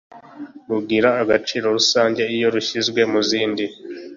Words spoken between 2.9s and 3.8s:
muzindi